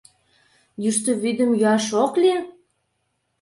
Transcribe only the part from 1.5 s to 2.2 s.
йӱаш ок